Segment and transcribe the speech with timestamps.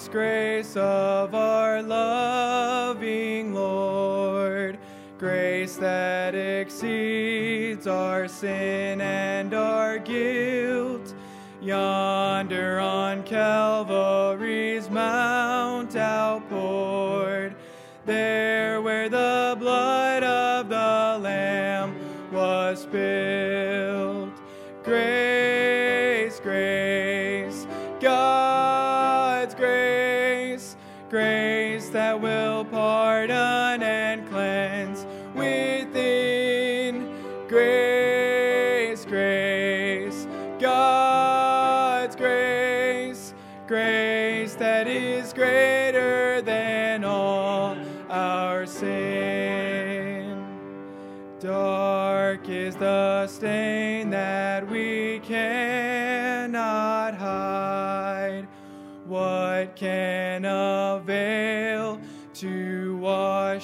[0.00, 4.78] grace of our loving Lord,
[5.18, 11.12] grace that exceeds our sin and our guilt.
[11.60, 14.01] Yonder on Calvary's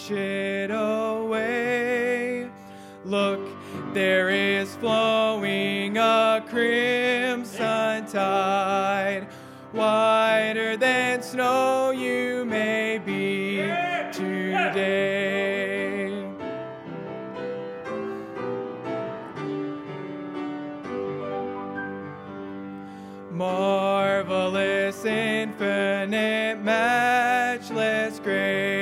[0.09, 2.49] wash it away?
[3.05, 3.41] Look,
[3.95, 9.27] there is flowing a crimson tide,
[9.73, 13.59] whiter than snow you may be
[14.13, 15.29] today.
[23.31, 28.78] Marvelous, infinite, matchless grace,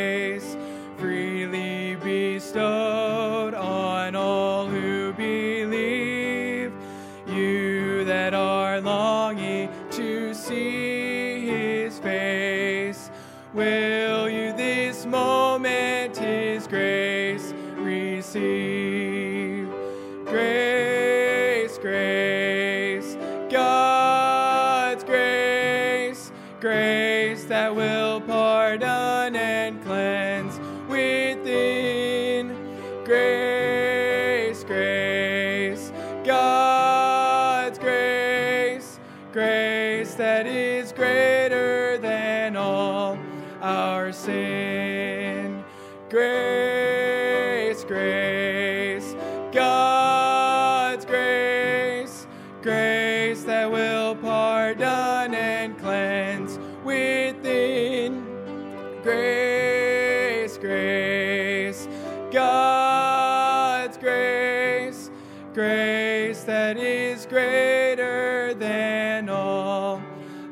[66.27, 70.03] grace that is greater than all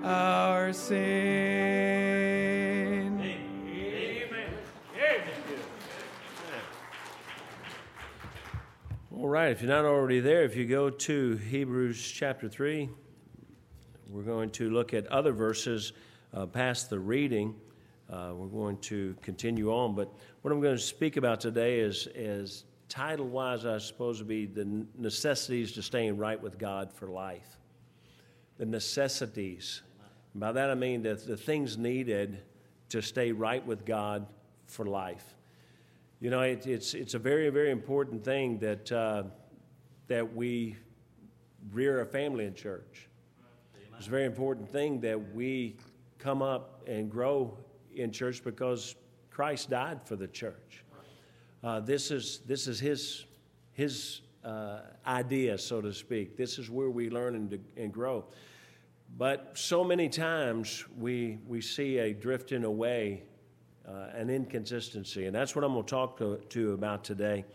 [0.05, 1.03] our sin.
[9.11, 12.89] All right, if you're not already there, if you go to Hebrews chapter 3,
[14.09, 15.93] we're going to look at other verses
[16.33, 17.53] uh, past the reading.
[18.09, 20.09] Uh, we're going to continue on, but
[20.43, 22.63] what I'm going to speak about today is, is
[22.95, 27.59] title wise, I suppose, to be the necessities to staying right with God for life.
[28.59, 29.83] The necessities.
[30.33, 32.43] By that I mean the, the things needed
[32.91, 34.27] to stay right with God
[34.67, 35.35] for life.
[36.21, 39.25] You know, it, it's, it's a very, very important thing that, uh,
[40.07, 40.77] that we
[41.73, 43.09] rear a family in church.
[43.99, 45.79] It's a very important thing that we
[46.21, 47.59] come up and grow
[47.93, 48.95] in church because
[49.31, 50.84] Christ died for the church.
[51.65, 53.25] Uh, this, is, this is his,
[53.73, 56.37] his uh, idea, so to speak.
[56.37, 58.27] This is where we learn and, and grow.
[59.17, 63.23] But so many times we, we see a drifting away
[63.89, 65.25] uh, an inconsistency.
[65.25, 67.47] And that's what I'm going to talk to, you about today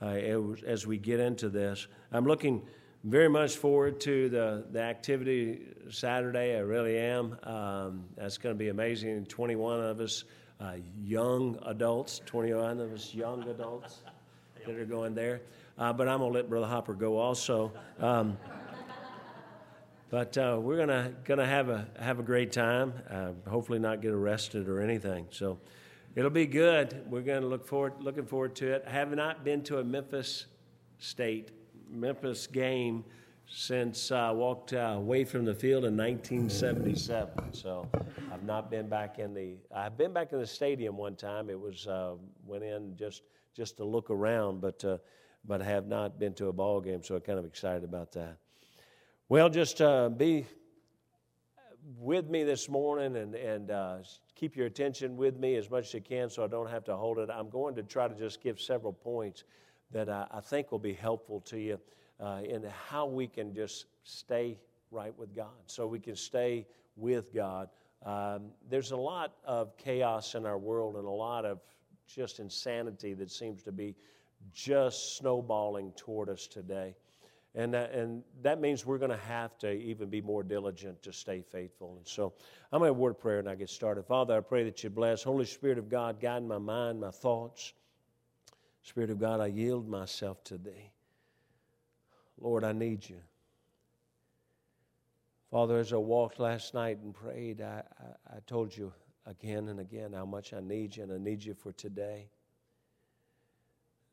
[0.00, 1.88] uh, as, as we get into this.
[2.12, 2.62] I'm looking
[3.02, 6.56] very much forward to the, the activity Saturday.
[6.56, 7.36] I really am.
[7.42, 9.26] Um, that's going to be amazing.
[9.26, 10.22] 21 of us,
[10.60, 13.98] uh, young adults, 21 of us, young adults
[14.66, 15.40] that are going there.
[15.78, 17.72] Uh, but I'm going to let Brother Hopper go also.
[18.00, 18.36] Um,
[20.10, 22.94] but uh, we're gonna gonna have a have a great time.
[23.10, 25.26] Uh, hopefully, not get arrested or anything.
[25.30, 25.58] So
[26.14, 27.04] it'll be good.
[27.10, 28.84] We're gonna look forward looking forward to it.
[28.86, 30.46] I have not been to a Memphis
[30.98, 31.50] State
[31.90, 33.04] Memphis game
[33.50, 37.52] since I walked uh, away from the field in 1977.
[37.52, 37.88] So
[38.32, 39.56] I've not been back in the.
[39.74, 41.48] I've been back in the stadium one time.
[41.48, 42.14] It was uh,
[42.46, 43.22] went in just
[43.56, 44.98] just to look around, but uh,
[45.44, 47.02] but have not been to a ball game.
[47.02, 48.36] So I'm kind of excited about that.
[49.28, 50.46] Well, just uh, be
[51.98, 53.96] with me this morning and, and uh,
[54.34, 56.96] keep your attention with me as much as you can so I don't have to
[56.96, 57.30] hold it.
[57.32, 59.44] I'm going to try to just give several points
[59.90, 61.78] that I, I think will be helpful to you
[62.20, 64.58] uh, in how we can just stay
[64.90, 66.66] right with God, so we can stay
[66.96, 67.68] with God
[68.04, 71.60] Um, there's a lot of chaos in our world and a lot of
[72.06, 73.96] just insanity that seems to be
[74.52, 76.94] just snowballing toward us today.
[77.54, 81.12] And that, and that means we're going to have to even be more diligent to
[81.12, 81.96] stay faithful.
[81.96, 82.34] And so
[82.70, 84.04] I'm going to word prayer and I get started.
[84.06, 85.22] Father, I pray that you bless.
[85.22, 87.72] Holy Spirit of God, guide my mind, my thoughts.
[88.84, 90.92] Spirit of God, I yield myself to thee.
[92.40, 93.20] Lord, I need you.
[95.50, 98.92] Father, as I walked last night and prayed, I, I, I told you
[99.26, 102.28] again and again how much I need you, and I need you for today.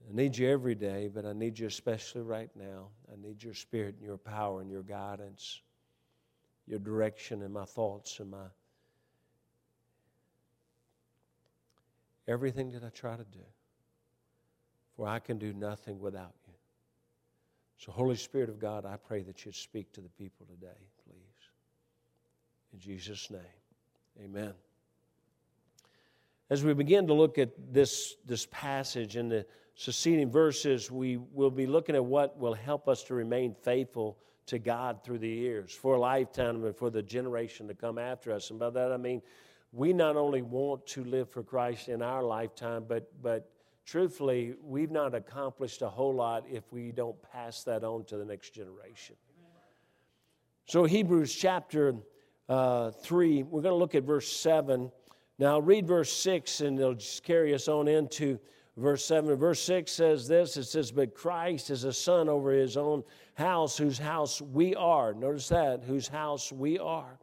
[0.10, 2.89] I need you every day, but I need you especially right now.
[3.12, 5.62] I need your spirit and your power and your guidance,
[6.68, 8.45] your direction in my thoughts and my
[12.27, 13.39] everything that I try to do.
[14.95, 16.44] For I can do nothing without you.
[17.77, 21.16] So, Holy Spirit of God, I pray that you'd speak to the people today, please.
[22.74, 23.42] In Jesus' name,
[24.24, 24.54] amen.
[26.50, 29.45] As we begin to look at this, this passage and the
[29.75, 34.18] succeeding verses, we will be looking at what will help us to remain faithful
[34.48, 38.31] to God through the years, for a lifetime and for the generation to come after
[38.31, 38.51] us.
[38.51, 39.22] And by that I mean,
[39.72, 43.50] we not only want to live for Christ in our lifetime, but, but
[43.86, 48.26] truthfully, we've not accomplished a whole lot if we don't pass that on to the
[48.26, 49.16] next generation.
[50.68, 51.96] So, Hebrews chapter
[52.50, 54.92] uh, 3, we're going to look at verse 7.
[55.38, 58.40] Now, read verse 6, and it'll just carry us on into
[58.78, 59.36] verse 7.
[59.36, 63.04] Verse 6 says this it says, But Christ is a son over his own
[63.36, 65.14] house, whose house we are.
[65.14, 67.20] Notice that, whose house we are.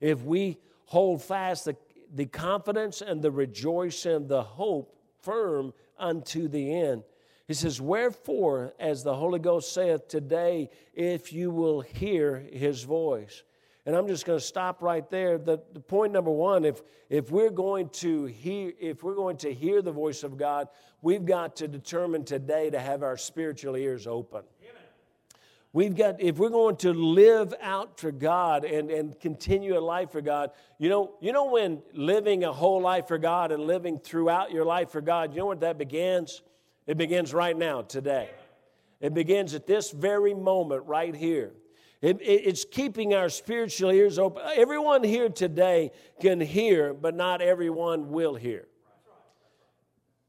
[0.00, 1.76] If we hold fast the,
[2.14, 7.02] the confidence and the rejoicing the hope firm unto the end.
[7.46, 13.42] He says, Wherefore, as the Holy Ghost saith today, if you will hear his voice.
[13.86, 15.38] And I'm just going to stop right there.
[15.38, 19.54] The, the, point number one, if, if we're going to hear, if we're going to
[19.54, 20.66] hear the voice of God,
[21.02, 24.42] we've got to determine today to have our spiritual ears open.
[25.76, 30.10] We've got, if we're going to live out for God and, and continue a life
[30.10, 33.98] for God, you know, you know when living a whole life for God and living
[33.98, 36.40] throughout your life for God, you know what that begins?
[36.86, 38.30] It begins right now, today.
[39.02, 41.52] It begins at this very moment right here.
[42.00, 44.44] It, it, it's keeping our spiritual ears open.
[44.54, 45.90] Everyone here today
[46.22, 48.66] can hear, but not everyone will hear.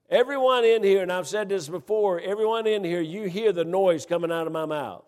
[0.09, 4.05] Everyone in here, and I've said this before, everyone in here, you hear the noise
[4.05, 5.05] coming out of my mouth.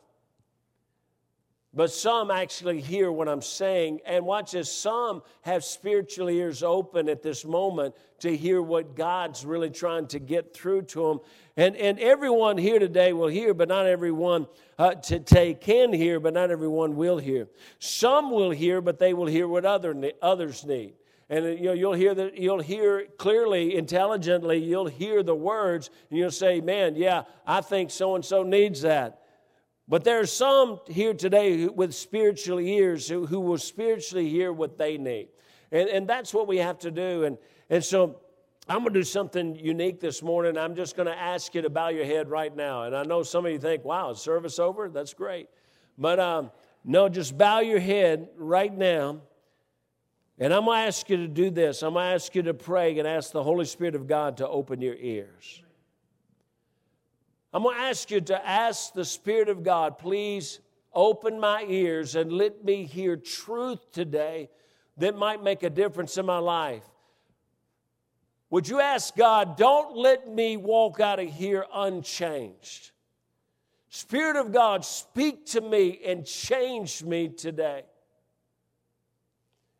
[1.71, 3.99] But some actually hear what I'm saying.
[4.05, 9.45] And watch this some have spiritual ears open at this moment to hear what God's
[9.45, 11.19] really trying to get through to them.
[11.55, 14.47] And, and everyone here today will hear, but not everyone
[14.79, 17.47] uh, today can hear, but not everyone will hear.
[17.77, 20.93] Some will hear, but they will hear what other, others need.
[21.29, 26.17] And you know, you'll hear that you'll hear clearly, intelligently, you'll hear the words, and
[26.17, 29.21] you'll say, Man, yeah, I think so and so needs that.
[29.89, 34.77] But there are some here today with spiritual ears who, who will spiritually hear what
[34.77, 35.29] they need.
[35.71, 37.23] And, and that's what we have to do.
[37.23, 37.39] And,
[37.71, 38.21] and so
[38.67, 40.59] I'm going to do something unique this morning.
[40.59, 42.83] I'm just going to ask you to bow your head right now.
[42.83, 44.89] And I know some of you think, wow, is service over?
[44.89, 45.49] That's great.
[45.97, 46.51] But um,
[46.85, 49.21] no, just bow your head right now.
[50.37, 51.81] And I'm going to ask you to do this.
[51.81, 54.47] I'm going to ask you to pray and ask the Holy Spirit of God to
[54.47, 55.63] open your ears.
[57.53, 60.59] I'm going to ask you to ask the Spirit of God, please
[60.93, 64.49] open my ears and let me hear truth today
[64.97, 66.83] that might make a difference in my life.
[68.51, 72.91] Would you ask God, don't let me walk out of here unchanged?
[73.89, 77.83] Spirit of God, speak to me and change me today.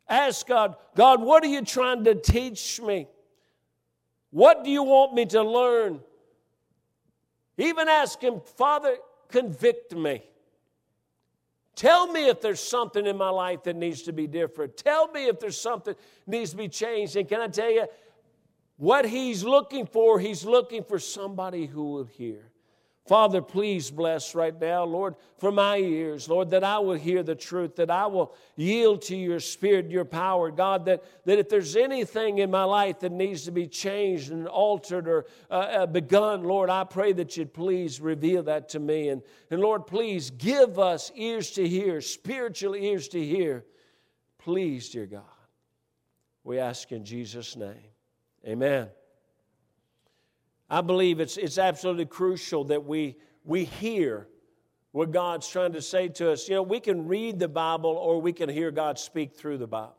[0.08, 3.08] Ask God, God, what are you trying to teach me?
[4.32, 6.00] What do you want me to learn?
[7.60, 8.96] Even ask him, Father,
[9.28, 10.24] convict me.
[11.76, 14.76] Tell me if there's something in my life that needs to be different.
[14.78, 17.16] Tell me if there's something needs to be changed.
[17.16, 17.86] And can I tell you,
[18.78, 22.49] what he's looking for, he's looking for somebody who will hear.
[23.10, 27.34] Father, please bless right now, Lord, for my ears, Lord, that I will hear the
[27.34, 31.76] truth, that I will yield to your spirit, your power, God, that, that if there's
[31.76, 36.44] anything in my life that needs to be changed and altered or uh, uh, begun,
[36.44, 39.10] Lord, I pray that you'd please reveal that to me.
[39.10, 43.66] And, and Lord, please give us ears to hear, spiritual ears to hear.
[44.38, 45.24] Please, dear God,
[46.44, 47.90] we ask in Jesus' name.
[48.46, 48.90] Amen.
[50.70, 54.28] I believe it's, it's absolutely crucial that we, we hear
[54.92, 56.48] what God's trying to say to us.
[56.48, 59.68] You know, we can read the Bible or we can hear God speak through the
[59.68, 59.96] Bible.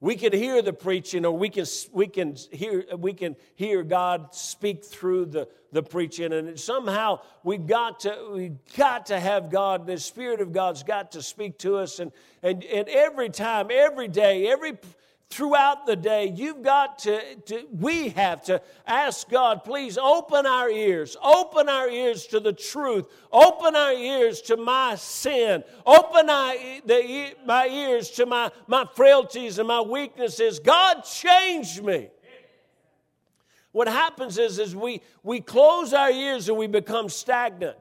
[0.00, 4.34] we can hear the preaching or we can, we can, hear, we can hear God
[4.34, 6.32] speak through the, the preaching.
[6.32, 11.12] And somehow we've got to, we've got to have God, the Spirit of God's got
[11.12, 11.98] to speak to us.
[11.98, 14.78] And, and, and every time, every day, every
[15.30, 20.70] throughout the day, you've got to, to, we have to ask God, please open our
[20.70, 26.54] ears, open our ears to the truth, open our ears to my sin, open our,
[26.84, 30.60] the, my ears to my, my frailties and my weaknesses.
[30.60, 32.08] God, change me.
[33.72, 37.76] What happens is, is we, we close our ears and we become stagnant.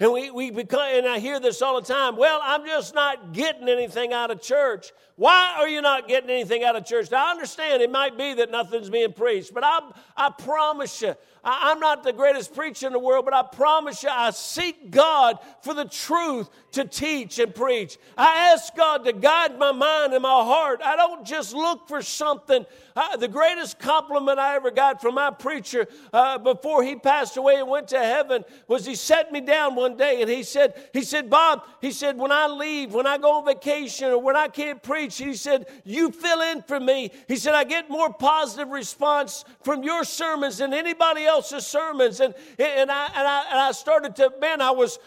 [0.00, 2.16] And we, we become, and I hear this all the time.
[2.16, 4.90] Well, I'm just not getting anything out of church.
[5.22, 7.12] Why are you not getting anything out of church?
[7.12, 9.78] Now, I understand it might be that nothing's being preached, but I,
[10.16, 11.14] I promise you,
[11.44, 14.90] I, am not the greatest preacher in the world, but I promise you, I seek
[14.90, 17.98] God for the truth to teach and preach.
[18.16, 20.80] I ask God to guide my mind and my heart.
[20.84, 22.64] I don't just look for something.
[22.94, 27.56] Uh, the greatest compliment I ever got from my preacher uh, before he passed away
[27.56, 31.02] and went to heaven was he set me down one day and he said, he
[31.02, 34.48] said, Bob, he said, when I leave, when I go on vacation or when I
[34.48, 37.10] can't preach, he said, you fill in for me.
[37.28, 42.20] He said, I get more positive response from your sermons than anybody else's sermons.
[42.20, 44.98] And, and, I, and, I, and I started to, man, I was,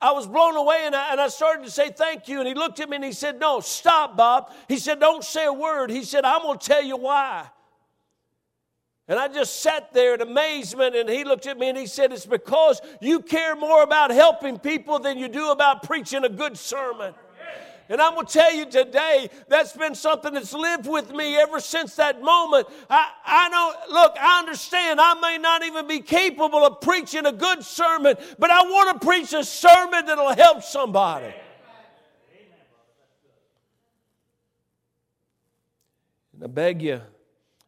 [0.00, 2.38] I was blown away and I, and I started to say thank you.
[2.38, 4.52] And he looked at me and he said, No, stop, Bob.
[4.68, 5.90] He said, Don't say a word.
[5.90, 7.46] He said, I'm going to tell you why.
[9.08, 12.12] And I just sat there in amazement, and he looked at me and he said,
[12.12, 16.58] It's because you care more about helping people than you do about preaching a good
[16.58, 17.14] sermon.
[17.88, 21.60] And I'm going to tell you today, that's been something that's lived with me ever
[21.60, 22.66] since that moment.
[22.90, 27.32] I, I don't, look, I understand I may not even be capable of preaching a
[27.32, 31.32] good sermon, but I want to preach a sermon that'll help somebody.
[36.34, 37.00] And I beg you,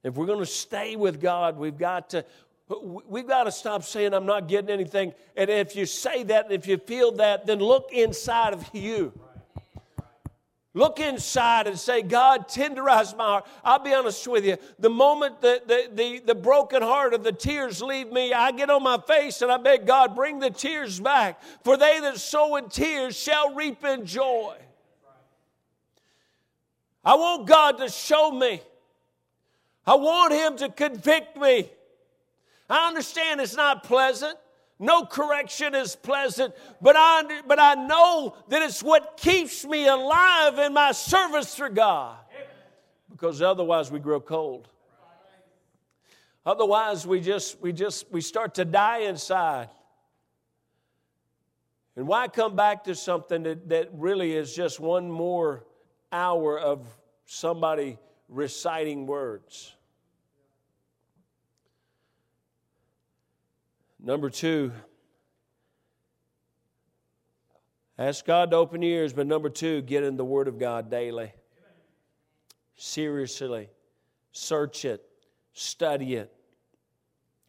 [0.02, 2.24] if we're going to stay with God, we've got to
[3.06, 5.14] we've got to stop saying I'm not getting anything.
[5.36, 9.12] And if you say that, if you feel that, then look inside of you.
[10.78, 13.46] Look inside and say, God, tenderize my heart.
[13.64, 14.58] I'll be honest with you.
[14.78, 18.70] The moment the, the, the, the broken heart of the tears leave me, I get
[18.70, 21.42] on my face and I beg God, bring the tears back.
[21.64, 24.54] For they that sow in tears shall reap in joy.
[27.04, 28.60] I want God to show me.
[29.84, 31.68] I want Him to convict me.
[32.70, 34.38] I understand it's not pleasant.
[34.78, 40.58] No correction is pleasant, but I, but I know that it's what keeps me alive
[40.58, 42.16] in my service for God.
[43.10, 44.68] Because otherwise we grow cold.
[46.46, 49.68] Otherwise we just we just we start to die inside.
[51.96, 55.64] And why come back to something that, that really is just one more
[56.12, 56.86] hour of
[57.24, 59.74] somebody reciting words?
[64.00, 64.72] Number two,
[67.98, 70.90] ask God to open your ears, but number two, get in the Word of God
[70.90, 71.32] daily.
[72.76, 73.68] Seriously,
[74.30, 75.04] search it,
[75.52, 76.32] study it.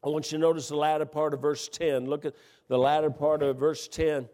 [0.04, 2.08] I want you to notice the latter part of verse 10.
[2.08, 2.34] Look at
[2.68, 4.28] the latter part of verse 10.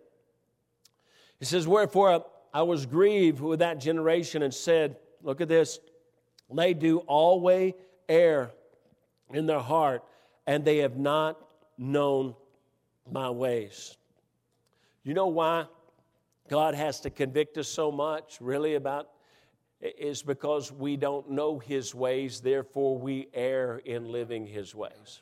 [1.41, 5.79] It says, Wherefore I was grieved with that generation and said, Look at this,
[6.53, 7.73] they do always
[8.07, 8.51] err
[9.33, 10.03] in their heart,
[10.45, 11.44] and they have not
[11.77, 12.35] known
[13.11, 13.97] my ways.
[15.03, 15.65] You know why
[16.49, 19.09] God has to convict us so much, really, about
[19.81, 25.21] is because we don't know his ways, therefore we err in living his ways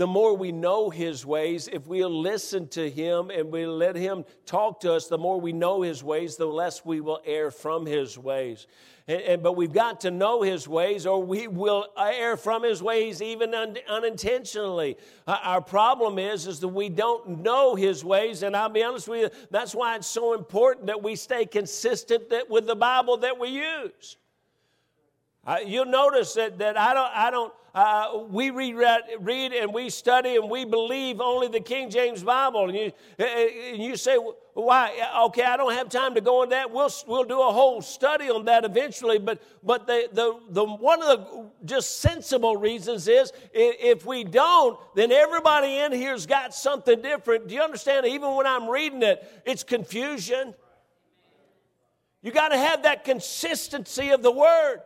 [0.00, 4.24] the more we know His ways, if we'll listen to Him and we let Him
[4.46, 7.84] talk to us, the more we know His ways, the less we will err from
[7.84, 8.66] His ways.
[9.06, 12.82] And, and, but we've got to know His ways, or we will err from His
[12.82, 14.96] ways even un, unintentionally.
[15.26, 19.06] Uh, our problem is, is that we don't know His ways, and I'll be honest
[19.06, 23.18] with you, that's why it's so important that we stay consistent that, with the Bible
[23.18, 24.16] that we use.
[25.46, 29.90] Uh, you'll notice that, that I don't, I don't uh, we read, read and we
[29.90, 32.68] study and we believe only the King James Bible.
[32.68, 34.16] And you, uh, uh, and you say,
[34.54, 34.92] why?
[35.26, 36.70] Okay, I don't have time to go on that.
[36.70, 39.18] We'll, we'll do a whole study on that eventually.
[39.18, 44.78] But, but the, the, the, one of the just sensible reasons is if we don't,
[44.96, 47.48] then everybody in here's got something different.
[47.48, 48.06] Do you understand?
[48.06, 50.54] Even when I'm reading it, it's confusion.
[52.22, 54.80] You got to have that consistency of the word.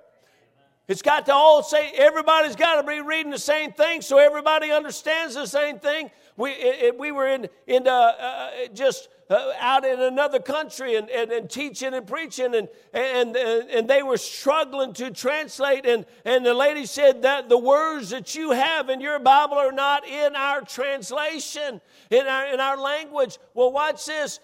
[0.87, 4.71] It's got to all say, everybody's got to be reading the same thing so everybody
[4.71, 6.11] understands the same thing.
[6.37, 11.09] We, it, we were in, in uh, uh, just uh, out in another country and,
[11.09, 15.87] and, and teaching and preaching, and, and, and they were struggling to translate.
[15.87, 19.73] And, and the lady said that the words that you have in your Bible are
[19.73, 23.38] not in our translation, in our, in our language.
[23.55, 24.38] Well, watch this.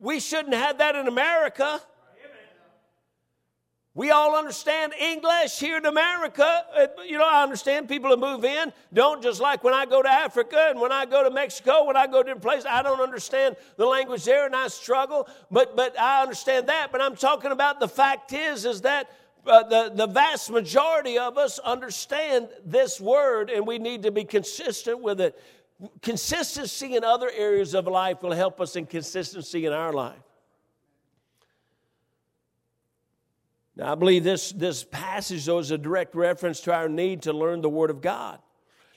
[0.00, 1.80] We shouldn't have that in America.
[3.96, 6.64] We all understand English here in America.
[6.76, 10.02] Uh, you know, I understand people who move in don't just like when I go
[10.02, 12.82] to Africa and when I go to Mexico, when I go to different places, I
[12.82, 16.90] don't understand the language there and I struggle, but, but I understand that.
[16.90, 19.12] But I'm talking about the fact is, is that
[19.46, 24.24] uh, the, the vast majority of us understand this word and we need to be
[24.24, 25.40] consistent with it.
[26.02, 30.23] Consistency in other areas of life will help us in consistency in our life.
[33.76, 37.32] Now, I believe this, this passage, though, is a direct reference to our need to
[37.32, 38.38] learn the Word of God.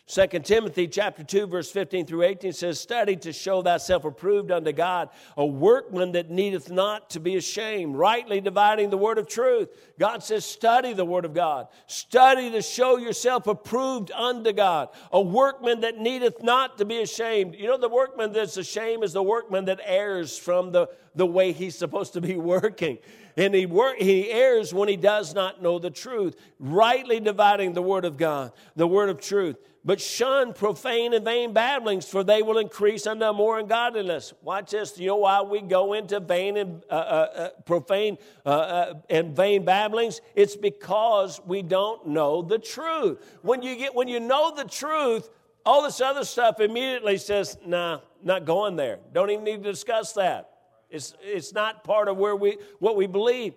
[0.10, 4.72] 2 Timothy chapter 2, verse 15 through 18 says, Study to show thyself approved unto
[4.72, 9.68] God, a workman that needeth not to be ashamed, rightly dividing the word of truth.
[10.00, 11.68] God says, Study the word of God.
[11.88, 17.56] Study to show yourself approved unto God, a workman that needeth not to be ashamed.
[17.56, 21.52] You know, the workman that's ashamed is the workman that errs from the, the way
[21.52, 22.98] he's supposed to be working.
[23.38, 27.84] And he, work, he errs when he does not know the truth, rightly dividing the
[27.84, 29.58] word of God, the word of truth.
[29.86, 34.34] But shun profane and vain babblings, for they will increase unto more ungodliness.
[34.42, 35.00] Watch this.
[35.00, 39.36] You know why we go into vain and uh, uh, uh, profane uh, uh, and
[39.36, 40.20] vain babblings?
[40.36, 43.20] It's because we don't know the truth.
[43.44, 45.30] When you get when you know the truth,
[45.66, 49.00] all this other stuff immediately says, "Nah, not going there.
[49.14, 50.57] Don't even need to discuss that."
[50.90, 53.54] It's, it's not part of where we, what we believe.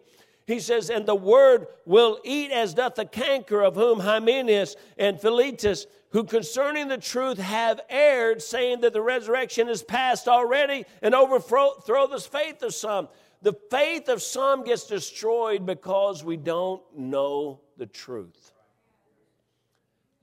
[0.47, 5.21] He says, And the word will eat as doth the canker, of whom Hymenaeus and
[5.21, 11.15] Philetus, who concerning the truth have erred, saying that the resurrection is past already, and
[11.15, 13.09] overthrow the faith of some.
[13.43, 18.53] The faith of some gets destroyed because we don't know the truth.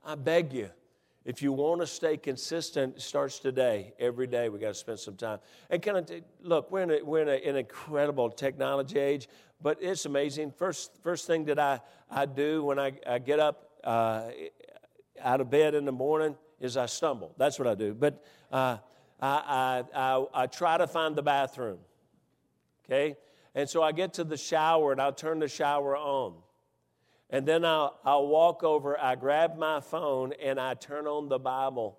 [0.05, 0.69] I beg you,
[1.27, 3.93] if you want to stay consistent, it starts today.
[3.99, 5.39] Every day we got to spend some time.
[5.69, 6.71] And I t- look?
[6.71, 9.27] We're in, a, we're in a, an incredible technology age,
[9.61, 10.51] but it's amazing.
[10.51, 14.29] First, first thing that I, I do when I, I get up uh,
[15.21, 17.35] out of bed in the morning is I stumble.
[17.37, 17.93] That's what I do.
[17.93, 18.77] But uh,
[19.19, 21.79] I, I, I, I try to find the bathroom.
[22.85, 23.17] Okay,
[23.53, 26.35] and so I get to the shower and I'll turn the shower on.
[27.29, 31.39] And then I'll, I'll walk over, I grab my phone, and I turn on the
[31.39, 31.97] Bible.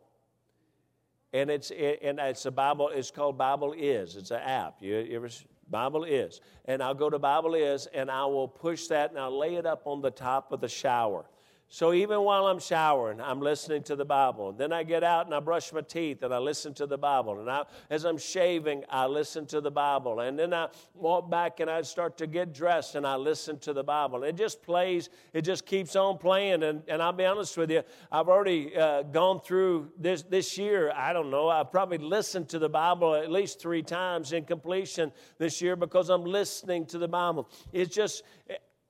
[1.32, 4.16] And it's, it, and it's a Bible, it's called Bible Is.
[4.16, 4.76] It's an app.
[4.80, 5.28] You, you ever,
[5.68, 6.40] Bible Is.
[6.64, 9.66] And I'll go to Bible Is, and I will push that, and I'll lay it
[9.66, 11.26] up on the top of the shower.
[11.70, 14.52] So even while I'm showering, I'm listening to the Bible.
[14.52, 17.40] Then I get out and I brush my teeth and I listen to the Bible.
[17.40, 20.20] And I, as I'm shaving, I listen to the Bible.
[20.20, 23.74] And then I walk back and I start to get dressed and I listen to
[23.74, 24.24] the Bible.
[24.24, 26.62] It just plays, it just keeps on playing.
[26.62, 30.90] And, and I'll be honest with you, I've already uh, gone through this, this year,
[30.96, 35.12] I don't know, I've probably listened to the Bible at least three times in completion
[35.36, 37.50] this year because I'm listening to the Bible.
[37.74, 38.22] It's just,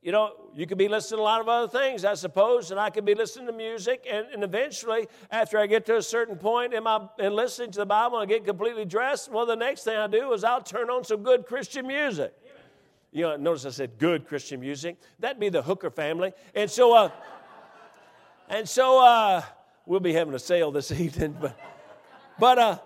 [0.08, 2.80] you know, you could be listening to a lot of other things, I suppose, and
[2.80, 4.06] I could be listening to music.
[4.10, 7.80] And, and eventually, after I get to a certain point in, my, in listening to
[7.80, 10.88] the Bible and get completely dressed, well, the next thing I do is I'll turn
[10.88, 12.32] on some good Christian music.
[13.12, 14.96] You know, notice I said good Christian music.
[15.18, 16.32] That'd be the Hooker family.
[16.54, 17.10] And so, uh,
[18.48, 19.42] and so uh,
[19.84, 21.36] we'll be having a sale this evening.
[21.38, 21.60] But,
[22.38, 22.78] but uh,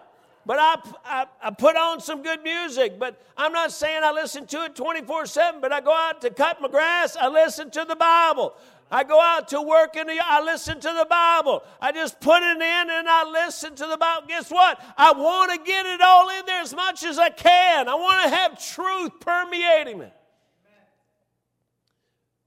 [0.44, 2.98] but I, I, I, put on some good music.
[2.98, 6.30] But I'm not saying I listen to it 24 7, but I go out to
[6.30, 8.54] cut my grass, I listen to the Bible.
[8.90, 11.64] I go out to work and I listen to the Bible.
[11.80, 14.26] I just put it in and I listen to the Bible.
[14.28, 14.78] Guess what?
[14.98, 17.88] I want to get it all in there as much as I can.
[17.88, 20.08] I want to have truth permeating me.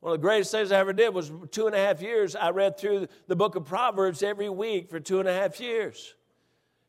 [0.01, 2.35] One of the greatest things I ever did was two and a half years.
[2.35, 6.13] I read through the book of Proverbs every week for two and a half years.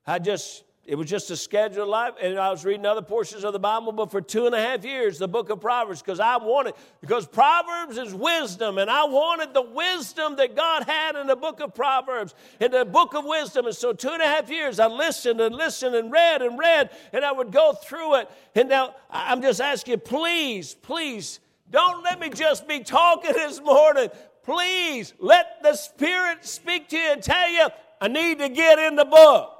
[0.07, 3.53] I just it was just a scheduled life, and I was reading other portions of
[3.53, 6.37] the Bible, but for two and a half years, the book of Proverbs, because I
[6.37, 11.35] wanted, because Proverbs is wisdom, and I wanted the wisdom that God had in the
[11.35, 13.67] book of Proverbs, in the book of wisdom.
[13.67, 16.91] And so, two and a half years, I listened and listened and read and read,
[17.13, 18.31] and I would go through it.
[18.55, 24.09] And now, I'm just asking please, please, don't let me just be talking this morning.
[24.45, 27.67] Please let the Spirit speak to you and tell you,
[28.01, 29.56] I need to get in the book.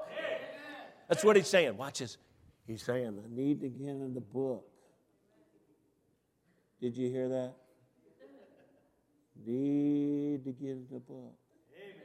[1.07, 1.77] That's what he's saying.
[1.77, 2.17] Watch this.
[2.65, 4.65] He's saying, I need to get in the book.
[6.81, 7.53] Did you hear that?
[9.45, 11.33] Need to get in the book.
[11.73, 11.95] Amen.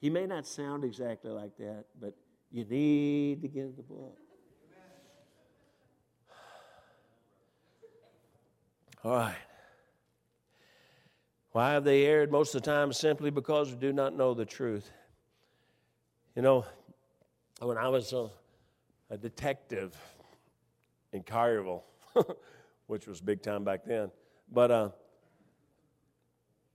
[0.00, 2.14] He may not sound exactly like that, but
[2.50, 4.16] you need to get in the book.
[9.04, 9.34] All right.
[11.52, 12.92] Why have they erred most of the time?
[12.92, 14.90] Simply because we do not know the truth.
[16.36, 16.64] You know,
[17.60, 18.30] when I was a,
[19.10, 19.96] a detective
[21.12, 21.82] in Collierville,
[22.86, 24.10] which was big time back then,
[24.50, 24.88] but uh,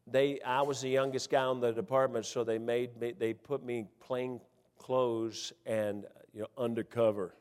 [0.08, 3.64] they, I was the youngest guy in the department, so they made me, they put
[3.66, 4.40] me in plain
[4.78, 7.34] clothes and you know undercover.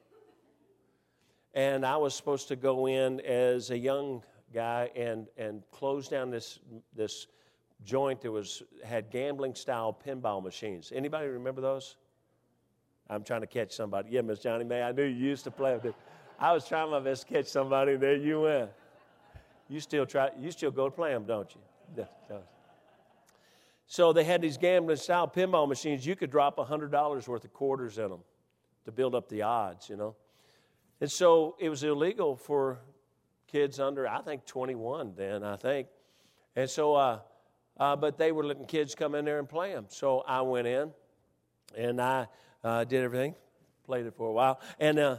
[1.52, 6.30] And I was supposed to go in as a young guy and, and close down
[6.30, 6.58] this,
[6.96, 7.28] this
[7.84, 10.90] joint that was, had gambling style pinball machines.
[10.92, 11.96] Anybody remember those?
[13.08, 14.10] I'm trying to catch somebody.
[14.10, 15.94] Yeah, Miss Johnny May, I knew you used to play with it.
[16.38, 18.70] I was trying my best to catch somebody, and there you went.
[19.68, 22.06] You still try, you still go to play them, don't you?
[23.86, 26.06] So they had these gambling style pinball machines.
[26.06, 28.20] You could drop $100 worth of quarters in them
[28.86, 30.16] to build up the odds, you know.
[31.00, 32.78] And so it was illegal for
[33.46, 35.88] kids under, I think, 21 then, I think.
[36.56, 37.18] And so, uh,
[37.78, 39.86] uh, but they were letting kids come in there and play them.
[39.88, 40.90] So I went in
[41.76, 42.26] and I
[42.64, 43.34] uh, did everything,
[43.84, 44.58] played it for a while.
[44.80, 45.18] And, uh,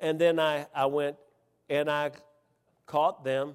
[0.00, 1.16] and then I, I went
[1.68, 2.10] and I
[2.86, 3.54] caught them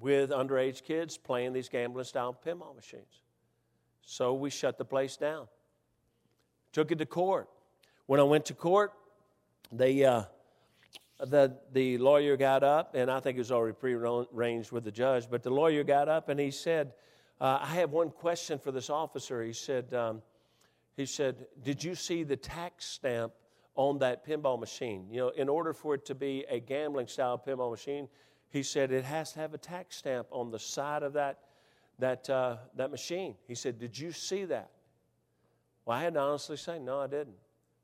[0.00, 3.22] with underage kids playing these gambling style pinball machines.
[4.02, 5.46] So we shut the place down.
[6.72, 7.48] Took it to court.
[8.06, 8.92] When I went to court,
[9.72, 10.24] they, uh,
[11.18, 15.28] the, the lawyer got up, and I think it was already prearranged with the judge,
[15.30, 16.92] but the lawyer got up and he said,
[17.40, 19.42] uh, I have one question for this officer.
[19.42, 20.22] He said, um,
[20.96, 23.32] he said, Did you see the tax stamp
[23.74, 25.06] on that pinball machine?
[25.10, 28.08] You know, in order for it to be a gambling style pinball machine,
[28.50, 31.40] he said it has to have a tax stamp on the side of that,
[31.98, 33.34] that, uh, that machine.
[33.46, 34.70] He said, Did you see that?
[35.84, 37.36] Well, I had to honestly say, No, I didn't.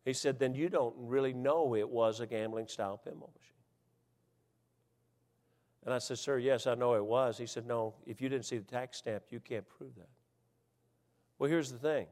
[0.05, 3.53] He said, Then you don't really know it was a gambling style pinball machine.
[5.85, 7.37] And I said, Sir, yes, I know it was.
[7.37, 10.09] He said, No, if you didn't see the tax stamp, you can't prove that.
[11.39, 12.07] Well, here's the thing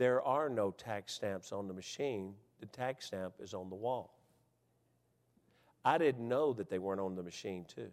[0.00, 4.18] there are no tax stamps on the machine, the tax stamp is on the wall.
[5.84, 7.90] I didn't know that they weren't on the machine, too.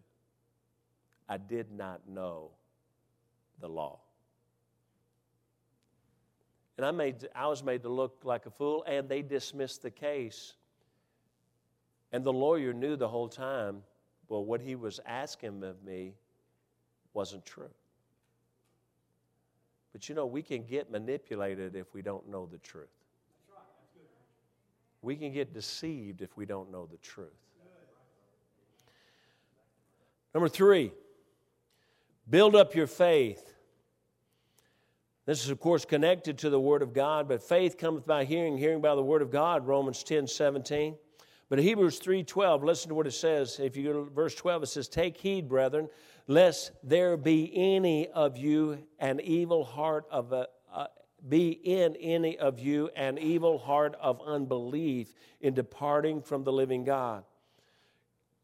[1.28, 2.52] I did not know
[3.60, 4.00] the law.
[6.78, 9.92] And I, made, I was made to look like a fool, and they dismissed the
[9.92, 10.54] case.
[12.14, 13.84] And the lawyer knew the whole time,
[14.30, 16.14] well, what he was asking of me
[17.14, 17.74] wasn't true.
[19.98, 22.86] But you know, we can get manipulated if we don't know the truth.
[25.02, 27.34] We can get deceived if we don't know the truth.
[30.36, 30.92] Number three,
[32.30, 33.56] build up your faith.
[35.26, 38.56] This is, of course, connected to the Word of God, but faith cometh by hearing,
[38.56, 40.96] hearing by the Word of God, Romans 10 17.
[41.50, 43.60] But Hebrews 3:12, listen to what it says.
[43.60, 45.90] If you go to verse 12, it says, Take heed, brethren,
[46.28, 50.88] lest there be any of you an evil heart of a, uh,
[51.28, 56.84] be in any of you an evil heart of unbelief in departing from the living
[56.84, 57.24] God.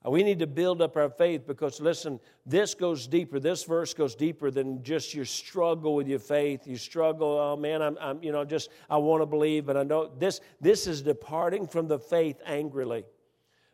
[0.06, 3.40] We need to build up our faith because, listen, this goes deeper.
[3.40, 6.68] This verse goes deeper than just your struggle with your faith.
[6.68, 9.84] You struggle, oh man, I'm, I'm you know, just, I want to believe, but I
[9.84, 13.06] know this, this is departing from the faith angrily.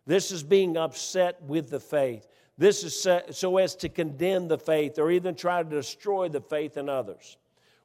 [0.05, 2.27] This is being upset with the faith.
[2.59, 6.75] This is so as to condemn the faith or even try to destroy the faith
[6.75, 7.37] in others.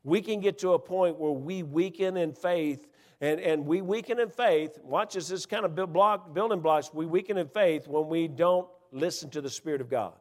[0.03, 2.89] We can get to a point where we weaken in faith
[3.21, 4.77] and, and we weaken in faith.
[4.83, 6.93] Watch this, this kind of block, building blocks.
[6.93, 10.15] We weaken in faith when we don't listen to the Spirit of God.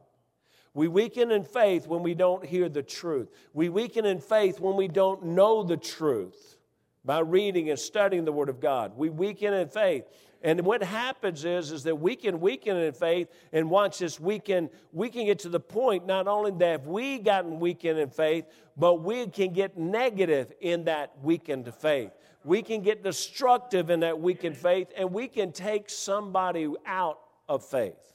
[0.76, 3.32] We weaken in faith when we don't hear the truth.
[3.54, 6.58] We weaken in faith when we don't know the truth
[7.04, 8.96] by reading and studying the Word of God.
[8.96, 10.06] We weaken in faith.
[10.44, 14.40] And what happens is, is that we can weaken in faith, and watch this, we
[14.40, 18.10] can, we can get to the point not only that have we gotten weakened in
[18.10, 22.12] faith, but we can get negative in that weakened faith
[22.44, 27.66] we can get destructive in that weakened faith and we can take somebody out of
[27.66, 28.14] faith.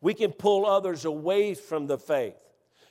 [0.00, 2.34] We can pull others away from the faith.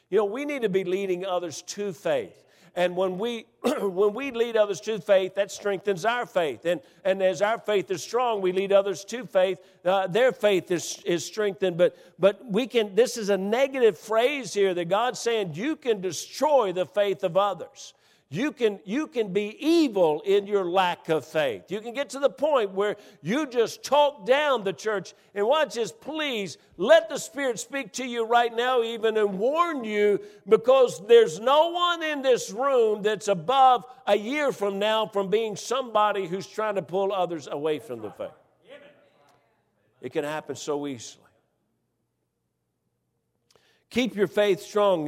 [0.10, 2.44] You know, we need to be leading others to faith.
[2.76, 6.66] And when we when we lead others to faith, that strengthens our faith.
[6.66, 9.60] And, and as our faith is strong, we lead others to faith.
[9.86, 11.78] Uh, their faith is, is strengthened.
[11.78, 12.96] But but we can.
[12.96, 17.38] This is a negative phrase here that God's saying you can destroy the faith of
[17.38, 17.94] others.
[18.34, 21.70] You can, you can be evil in your lack of faith.
[21.70, 25.14] You can get to the point where you just talk down the church.
[25.36, 29.84] And watch this, please let the Spirit speak to you right now, even and warn
[29.84, 35.30] you, because there's no one in this room that's above a year from now from
[35.30, 38.30] being somebody who's trying to pull others away from the faith.
[40.00, 41.21] It can happen so easily.
[43.92, 45.06] Keep your faith strong.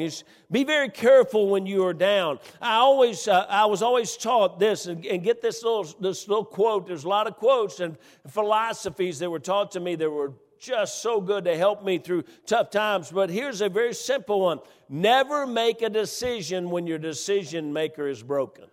[0.51, 2.37] Be very careful when you are down.
[2.61, 6.43] I always, uh, I was always taught this, and, and, get this little, this little
[6.43, 6.87] quote.
[6.87, 11.01] There's a lot of quotes and philosophies that were taught to me that were just
[11.01, 13.09] so good to help me through tough times.
[13.09, 18.21] But here's a very simple one: Never make a decision when your decision maker is
[18.21, 18.65] broken.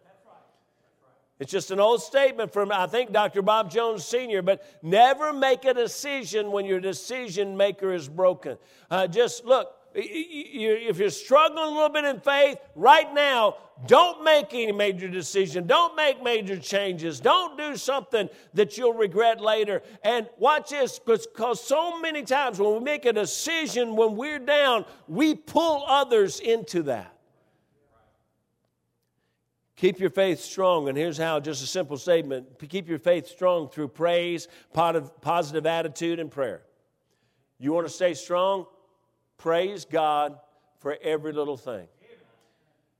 [1.38, 3.40] It's just an old statement from, I think, Dr.
[3.40, 8.58] Bob Jones Sr., but never make a decision when your decision maker is broken.
[8.90, 14.52] Uh, just look, if you're struggling a little bit in faith right now, don't make
[14.52, 15.66] any major decision.
[15.66, 17.18] Don't make major changes.
[17.18, 19.82] Don't do something that you'll regret later.
[20.04, 24.84] And watch this, because so many times when we make a decision when we're down,
[25.08, 27.16] we pull others into that.
[29.76, 30.90] Keep your faith strong.
[30.90, 36.20] And here's how just a simple statement keep your faith strong through praise, positive attitude,
[36.20, 36.62] and prayer.
[37.58, 38.66] You want to stay strong?
[39.40, 40.38] Praise God
[40.80, 41.86] for every little thing.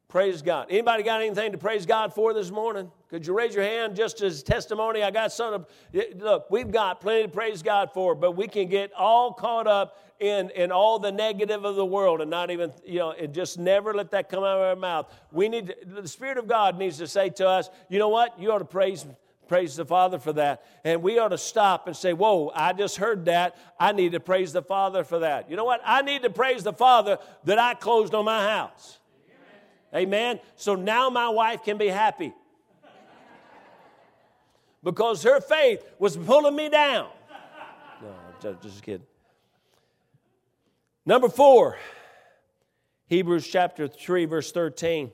[0.08, 0.68] Praise God.
[0.70, 2.90] Anybody got anything to praise God for this morning?
[3.10, 5.02] Could you raise your hand just as testimony?
[5.02, 5.66] I got some of,
[6.16, 9.98] look, we've got plenty to praise God for, but we can get all caught up
[10.18, 13.58] in, in all the negative of the world and not even, you know, and just
[13.58, 15.12] never let that come out of our mouth.
[15.32, 18.40] We need, to, the Spirit of God needs to say to us, you know what?
[18.40, 19.04] You ought to praise
[19.50, 20.64] praise the Father for that.
[20.84, 23.56] And we ought to stop and say, Whoa, I just heard that.
[23.80, 25.50] I need to praise the Father for that.
[25.50, 25.80] You know what?
[25.84, 29.00] I need to praise the Father that I closed on my house.
[29.92, 30.06] Amen.
[30.06, 30.40] Amen.
[30.54, 32.32] So now my wife can be happy.
[34.84, 37.08] because her faith was pulling me down.
[38.00, 39.06] No, just, just kidding.
[41.04, 41.76] Number four,
[43.08, 45.10] Hebrews chapter 3, verse 13.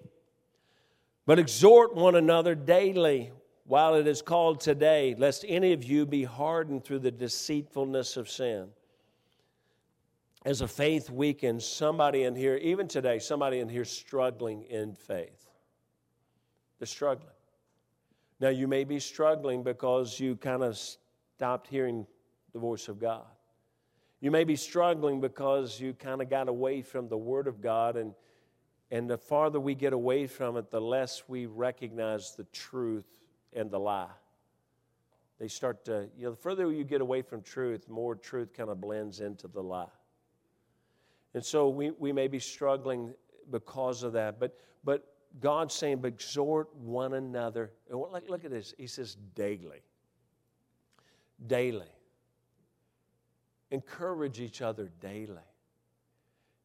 [1.24, 3.32] But exhort one another daily
[3.66, 8.30] while it is called today, lest any of you be hardened through the deceitfulness of
[8.30, 8.68] sin.
[10.44, 15.50] As a faith weakens, somebody in here, even today, somebody in here struggling in faith.
[16.78, 17.32] They're struggling.
[18.38, 22.06] Now, you may be struggling because you kind of stopped hearing
[22.52, 23.26] the voice of God.
[24.20, 27.96] You may be struggling because you kind of got away from the Word of God,
[27.96, 28.14] and,
[28.92, 33.15] and the farther we get away from it, the less we recognize the truth
[33.56, 34.10] and the lie.
[35.38, 38.70] They start to, you know, the further you get away from truth, more truth kind
[38.70, 39.86] of blends into the lie.
[41.34, 43.12] And so we, we may be struggling
[43.50, 44.40] because of that.
[44.40, 45.06] But, but
[45.40, 47.72] God's saying, exhort one another.
[47.90, 48.72] And look, look at this.
[48.78, 49.82] He says, daily.
[51.46, 51.92] Daily.
[53.70, 55.36] Encourage each other daily.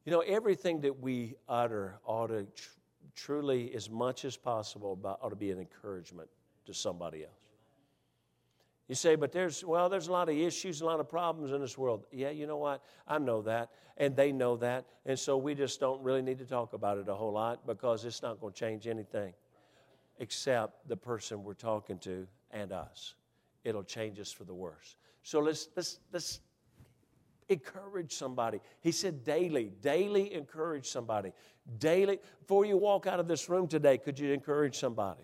[0.06, 2.70] You know, everything that we utter ought to tr-
[3.16, 6.30] truly, as much as possible, ought to be an encouragement
[6.72, 7.34] to somebody else.
[8.88, 11.62] You say, but there's, well, there's a lot of issues, a lot of problems in
[11.62, 12.04] this world.
[12.12, 12.84] Yeah, you know what?
[13.08, 16.46] I know that, and they know that, and so we just don't really need to
[16.46, 19.34] talk about it a whole lot because it's not going to change anything
[20.20, 23.16] except the person we're talking to and us.
[23.64, 24.96] It'll change us for the worse.
[25.24, 26.42] So let's, let's, let's
[27.48, 28.60] encourage somebody.
[28.82, 31.32] He said daily, daily encourage somebody.
[31.78, 35.24] Daily, before you walk out of this room today, could you encourage somebody?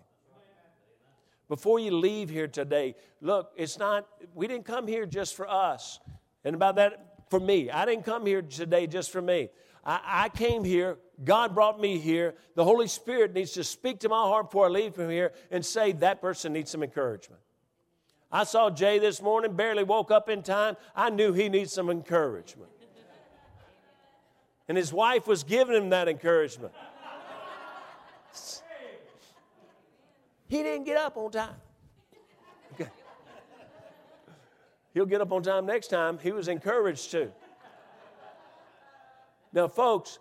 [1.48, 5.98] Before you leave here today, look, it's not, we didn't come here just for us.
[6.44, 9.48] And about that, for me, I didn't come here today just for me.
[9.84, 12.34] I, I came here, God brought me here.
[12.54, 15.64] The Holy Spirit needs to speak to my heart before I leave from here and
[15.64, 17.40] say, that person needs some encouragement.
[18.30, 20.76] I saw Jay this morning, barely woke up in time.
[20.94, 22.70] I knew he needs some encouragement.
[24.68, 26.74] And his wife was giving him that encouragement.
[30.48, 31.54] He didn't get up on time.
[32.74, 32.90] Okay.
[34.94, 36.18] He'll get up on time next time.
[36.18, 37.30] He was encouraged to.
[39.52, 40.18] Now, folks,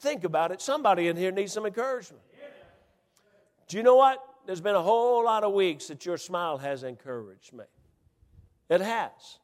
[0.00, 0.60] think about it.
[0.60, 2.22] Somebody in here needs some encouragement.
[3.68, 4.18] Do you know what?
[4.46, 7.64] There's been a whole lot of weeks that your smile has encouraged me.
[8.68, 9.38] It has.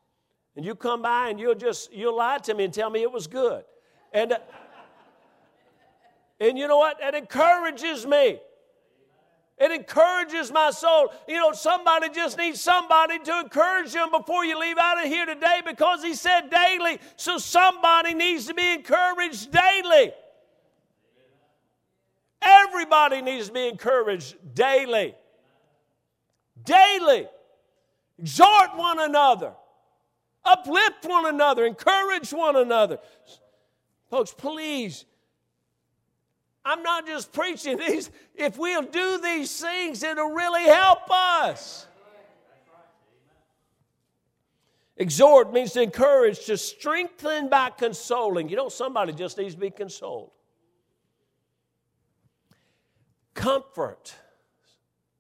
[0.57, 3.12] And you come by and you'll just you'll lie to me and tell me it
[3.12, 3.64] was good.
[4.12, 4.38] And uh,
[6.40, 6.99] and you know what?
[7.01, 8.40] It encourages me.
[9.59, 11.12] It encourages my soul.
[11.27, 15.25] You know, somebody just needs somebody to encourage them before you leave out of here
[15.25, 16.99] today because he said daily.
[17.16, 20.12] So somebody needs to be encouraged daily.
[22.42, 25.14] Everybody needs to be encouraged daily.
[26.62, 27.27] Daily.
[28.19, 29.53] Exhort one another.
[30.45, 31.64] Uplift one another.
[31.64, 32.99] Encourage one another.
[34.11, 35.07] Folks, please
[36.67, 38.11] I'm not just preaching these.
[38.35, 41.87] If we'll do these things, it'll really help us.
[44.97, 48.49] Exhort means to encourage, to strengthen by consoling.
[48.49, 50.33] You know, somebody just needs to be consoled.
[53.35, 54.15] Comfort.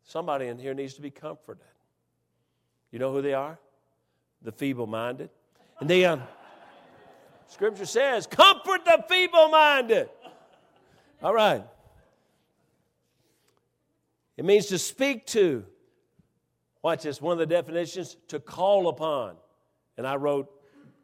[0.02, 1.62] Somebody in here needs to be comforted.
[2.90, 3.56] You know who they are?
[4.42, 5.30] The feeble minded.
[5.78, 6.22] And the um,
[7.46, 10.08] scripture says, comfort the feeble minded.
[11.26, 11.64] All right.
[14.36, 15.64] It means to speak to.
[16.82, 17.20] Watch this.
[17.20, 19.34] One of the definitions to call upon.
[19.96, 20.48] And I wrote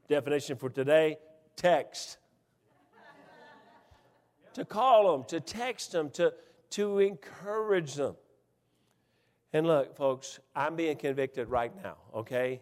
[0.09, 1.19] definition for today
[1.57, 2.19] text.
[4.55, 6.33] to call them, to text them, to,
[6.71, 8.15] to encourage them.
[9.53, 12.61] And look, folks, I'm being convicted right now, okay?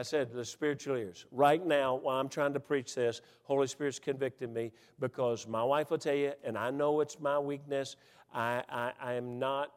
[0.00, 1.26] I said the spiritual ears.
[1.30, 5.90] Right now, while I'm trying to preach this, Holy Spirit's convicting me because my wife
[5.90, 7.96] will tell you, and I know it's my weakness,
[8.32, 9.72] I, I, I am not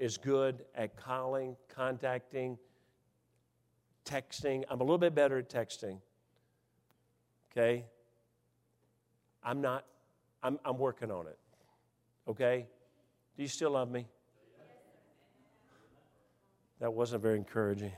[0.00, 2.56] as good at calling, contacting,
[4.04, 4.62] texting.
[4.70, 5.98] I'm a little bit better at texting.
[7.50, 7.84] Okay?
[9.42, 9.86] I'm not,
[10.40, 11.38] I'm, I'm working on it.
[12.28, 12.68] Okay?
[13.36, 14.06] Do you still love me?
[16.78, 17.90] That wasn't very encouraging.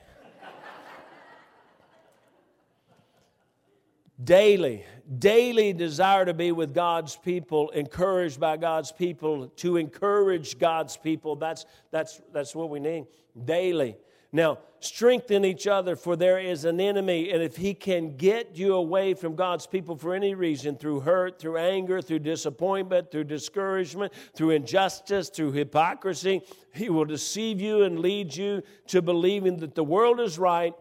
[4.26, 4.84] Daily,
[5.18, 11.36] daily desire to be with God's people, encouraged by God's people, to encourage God's people.
[11.36, 13.06] That's, that's, that's what we need
[13.44, 13.96] daily.
[14.32, 18.74] Now, strengthen each other, for there is an enemy, and if he can get you
[18.74, 24.12] away from God's people for any reason through hurt, through anger, through disappointment, through discouragement,
[24.34, 26.42] through injustice, through hypocrisy,
[26.74, 30.74] he will deceive you and lead you to believing that the world is right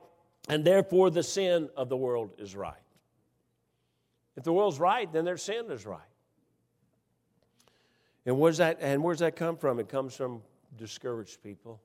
[0.49, 2.85] and therefore the sin of the world is right.
[4.36, 6.02] If the world's right, then their sin is right.
[8.26, 9.80] And where's that and where's that come from?
[9.80, 10.41] It comes from
[10.78, 11.82] discouraged people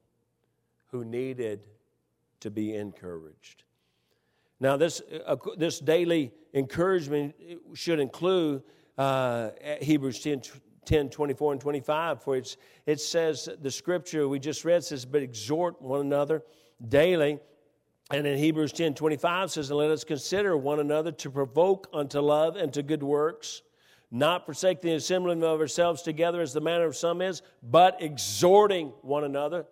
[0.86, 1.60] who needed
[2.40, 3.64] to be encouraged.
[4.58, 7.34] Now, this, uh, this daily encouragement
[7.74, 8.62] should include
[8.98, 10.42] uh, Hebrews 10,
[10.84, 15.22] 10, 24 and 25, for it's, it says, the scripture we just read says, but
[15.22, 16.42] exhort one another
[16.88, 17.38] daily.
[18.12, 22.20] And in Hebrews 10, 25 says, and let us consider one another to provoke unto
[22.20, 23.62] love and to good works,
[24.10, 28.88] not forsaking the assembling of ourselves together as the manner of some is, but exhorting
[29.02, 29.66] one another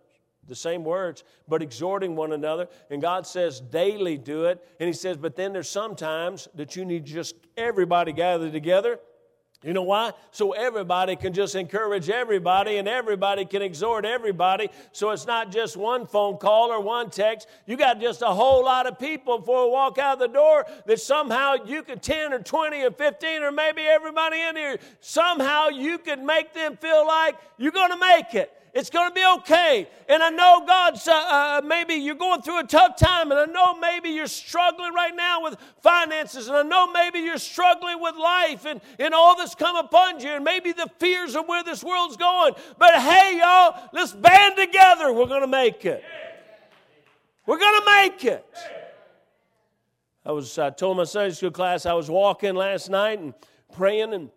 [0.48, 2.68] the same words, but exhorting one another.
[2.90, 4.64] And God says daily do it.
[4.80, 8.98] And He says, but then there's sometimes that you need just everybody gathered together.
[9.64, 10.12] You know why?
[10.30, 14.68] So everybody can just encourage everybody and everybody can exhort everybody.
[14.92, 17.48] So it's not just one phone call or one text.
[17.66, 21.00] You got just a whole lot of people before we walk out the door that
[21.00, 25.98] somehow you could 10 or 20 or 15 or maybe everybody in here, somehow you
[25.98, 28.57] could make them feel like you're going to make it.
[28.78, 29.88] It's going to be okay.
[30.08, 33.44] And I know God's, uh, uh, maybe you're going through a tough time, and I
[33.46, 38.14] know maybe you're struggling right now with finances, and I know maybe you're struggling with
[38.14, 41.82] life and, and all that's come upon you, and maybe the fears of where this
[41.82, 42.54] world's going.
[42.78, 45.12] But hey, y'all, let's band together.
[45.12, 46.04] We're going to make it.
[47.46, 48.46] We're going to make it.
[50.24, 53.34] I was, I told my Sunday school class I was walking last night and
[53.72, 54.30] praying and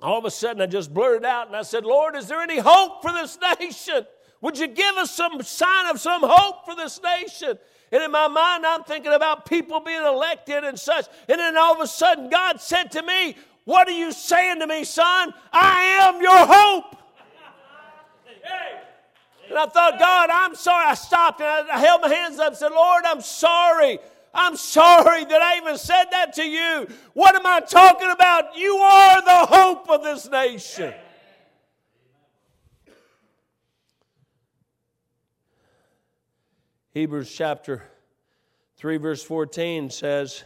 [0.00, 2.58] all of a sudden I just blurted out and I said, Lord, is there any
[2.58, 4.06] hope for this nation?
[4.42, 7.58] Would you give us some sign of some hope for this nation?
[7.92, 11.06] And in my mind, I'm thinking about people being elected and such.
[11.28, 14.66] And then all of a sudden, God said to me, What are you saying to
[14.66, 15.32] me, son?
[15.52, 16.96] I am your hope.
[19.48, 20.86] And I thought, God, I'm sorry.
[20.86, 23.98] I stopped and I held my hands up and said, Lord, I'm sorry.
[24.34, 26.86] I'm sorry that I even said that to you.
[27.14, 28.56] What am I talking about?
[28.56, 30.92] You are the hope of this nation.
[36.96, 37.82] Hebrews chapter
[38.78, 40.44] 3, verse 14 says,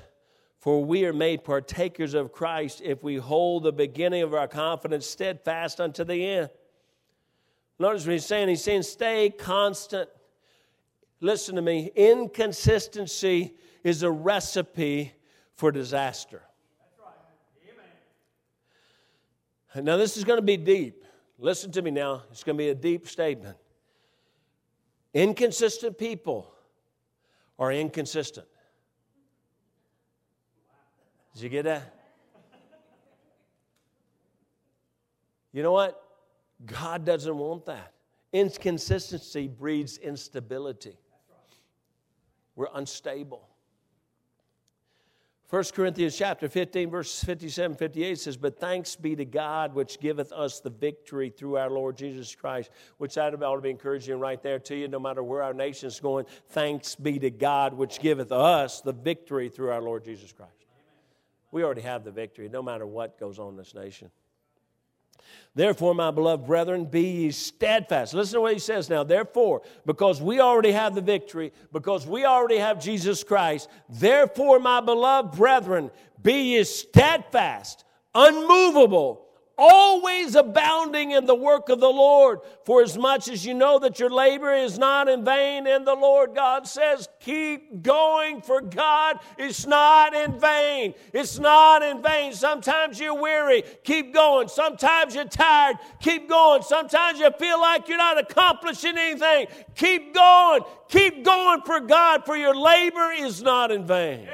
[0.59, 5.07] For we are made partakers of Christ if we hold the beginning of our confidence
[5.07, 6.51] steadfast unto the end.
[7.79, 8.49] Notice what he's saying.
[8.49, 10.09] He's saying, Stay constant.
[11.21, 11.91] Listen to me.
[11.95, 13.55] Inconsistency
[13.85, 15.13] is a recipe
[15.55, 16.43] for disaster.
[19.75, 21.05] Now, this is going to be deep.
[21.39, 22.25] Listen to me now.
[22.31, 23.57] It's going to be a deep statement.
[25.15, 26.53] Inconsistent people
[27.59, 28.47] are inconsistent.
[31.35, 31.95] Did you get that?
[35.53, 36.03] You know what?
[36.65, 37.93] God doesn't want that.
[38.33, 40.97] Inconsistency breeds instability.
[42.55, 43.50] We're unstable.
[45.51, 50.31] 1 Corinthians chapter 15, verse 57, 58 says, But thanks be to God which giveth
[50.31, 54.41] us the victory through our Lord Jesus Christ, which that ought to be encouraging right
[54.41, 56.27] there to you, no matter where our nation's going.
[56.51, 60.53] Thanks be to God which giveth us the victory through our Lord Jesus Christ.
[61.51, 64.13] We already have the victory, no matter what goes on in this nation.
[65.55, 68.15] Therefore, my beloved brethren, be ye steadfast.
[68.15, 69.03] Listen to what he says now.
[69.03, 74.81] Therefore, because we already have the victory, because we already have Jesus Christ, therefore, my
[74.81, 75.91] beloved brethren,
[76.23, 79.27] be ye steadfast, unmovable
[79.61, 84.01] always abounding in the work of the Lord, for as much as you know that
[84.01, 86.35] your labor is not in vain in the Lord.
[86.35, 89.21] God says, keep going for God.
[89.37, 90.95] It's not in vain.
[91.13, 92.33] It's not in vain.
[92.33, 93.63] Sometimes you're weary.
[93.85, 94.49] Keep going.
[94.49, 95.77] Sometimes you're tired.
[96.01, 96.63] Keep going.
[96.63, 99.47] Sometimes you feel like you're not accomplishing anything.
[99.75, 100.63] Keep going.
[100.89, 104.27] Keep going for God, for your labor is not in vain.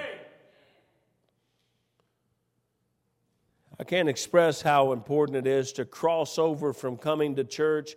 [3.87, 7.95] Can't express how important it is to cross over from coming to church,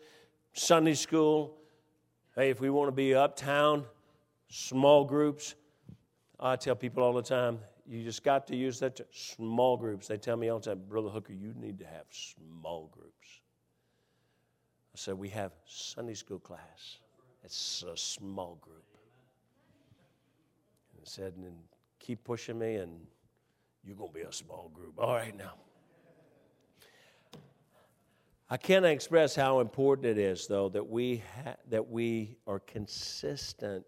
[0.54, 1.58] Sunday school.
[2.36, 3.84] Hey, if we want to be uptown,
[4.50, 5.56] small groups,
[6.40, 10.08] I tell people all the time, you just got to use that small groups.
[10.08, 13.42] They tell me all the time, Brother Hooker, you need to have small groups.
[14.94, 17.00] I said, we have Sunday school class.
[17.44, 18.86] It's a small group.
[20.94, 21.56] And I said, and
[22.00, 22.92] keep pushing me, and
[23.84, 24.94] you're going to be a small group.
[25.00, 25.54] All right, now.
[28.50, 33.86] I cannot express how important it is, though, that we, ha- that we are consistent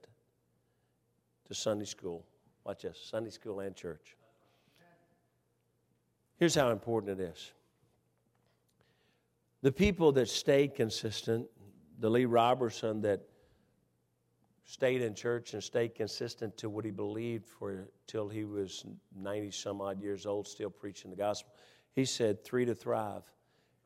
[1.47, 2.26] to Sunday school.
[2.64, 4.16] Watch this Sunday school and church.
[6.38, 7.53] Here's how important it is
[9.64, 11.47] the people that stayed consistent,
[11.99, 13.22] the Lee Roberson that
[14.64, 18.86] stayed in church and stayed consistent to what he believed for till he was
[19.16, 21.53] 90 some odd years old, still preaching the gospel.
[21.93, 23.24] He said, three to thrive.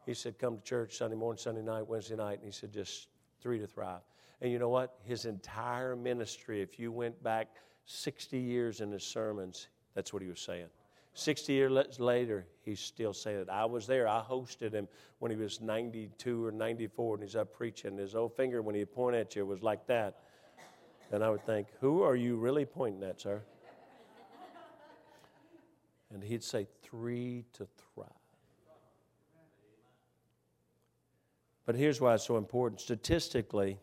[0.05, 2.39] He said, Come to church Sunday morning, Sunday night, Wednesday night.
[2.39, 3.07] And he said, Just
[3.41, 4.01] three to thrive.
[4.41, 4.95] And you know what?
[5.03, 7.47] His entire ministry, if you went back
[7.85, 10.67] 60 years in his sermons, that's what he was saying.
[11.13, 13.49] 60 years later, he's still saying it.
[13.49, 14.05] I was there.
[14.05, 14.87] I hosted him
[15.19, 17.97] when he was 92 or 94, and he's up preaching.
[17.97, 20.19] His old finger, when he'd point at you, was like that.
[21.11, 23.41] And I would think, Who are you really pointing at, sir?
[26.13, 28.09] And he'd say, Three to thrive.
[31.65, 32.79] But here's why it's so important.
[32.81, 33.79] Statistically,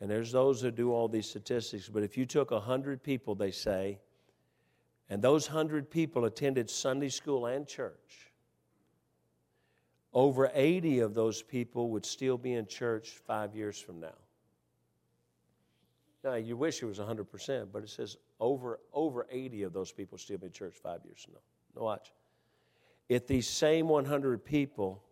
[0.00, 3.52] and there's those that do all these statistics, but if you took 100 people, they
[3.52, 4.00] say,
[5.08, 8.32] and those 100 people attended Sunday school and church,
[10.12, 14.14] over 80 of those people would still be in church five years from now.
[16.24, 20.18] Now, you wish it was 100%, but it says over, over 80 of those people
[20.18, 21.40] still be in church five years from now.
[21.76, 22.12] Now, watch.
[23.08, 25.02] If these same 100 people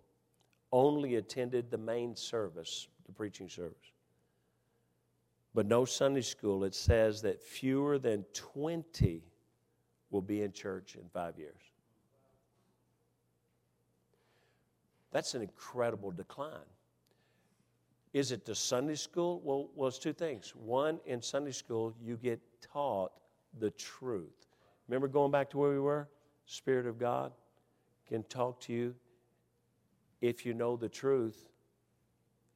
[0.73, 3.93] only attended the main service, the preaching service.
[5.55, 9.23] But no Sunday school, it says that fewer than 20
[10.11, 11.61] will be in church in five years.
[15.11, 16.53] That's an incredible decline.
[18.13, 19.41] Is it the Sunday school?
[19.45, 20.55] Well, well, it's two things.
[20.55, 23.13] One, in Sunday school, you get taught
[23.59, 24.47] the truth.
[24.89, 26.09] Remember going back to where we were?
[26.47, 27.33] Spirit of God
[28.09, 28.95] can talk to you
[30.21, 31.49] if you know the truth,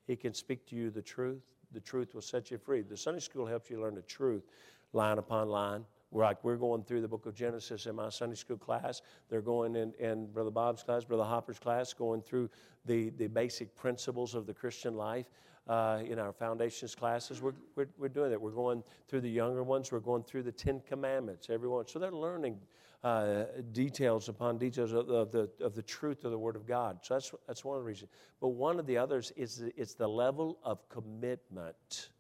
[0.06, 1.42] He can speak to you the truth.
[1.72, 2.82] The truth will set you free.
[2.82, 4.44] The Sunday school helps you learn the truth
[4.92, 5.84] line upon line.
[6.10, 9.02] We're like we're going through the book of Genesis in my Sunday school class.
[9.28, 12.48] They're going in, in Brother Bob's class, Brother Hopper's class, going through
[12.84, 15.28] the, the basic principles of the Christian life.
[15.66, 18.38] Uh, in our foundations classes, we're, we're, we're doing that.
[18.38, 19.90] We're going through the younger ones.
[19.90, 21.48] We're going through the Ten Commandments.
[21.48, 22.58] Everyone, so they're learning
[23.02, 26.98] uh, details upon details of, of, the, of the truth of the Word of God.
[27.02, 28.10] So that's, that's one of the reasons.
[28.40, 32.10] But one of the others is the, it's the level of commitment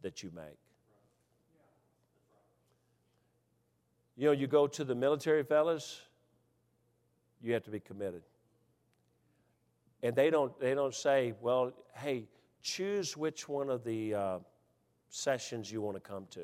[0.00, 0.58] that you make.
[4.16, 6.00] You know, you go to the military fellas,
[7.42, 8.22] you have to be committed.
[10.02, 12.24] And they don't, they don't say, well, hey,
[12.62, 14.38] choose which one of the uh,
[15.08, 16.42] sessions you want to come to.